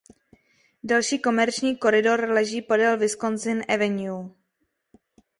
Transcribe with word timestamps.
Další 0.83 1.19
komerční 1.19 1.77
koridor 1.77 2.29
leží 2.31 2.61
podél 2.61 2.97
Wisconsin 2.97 3.61
Avenue. 3.67 4.29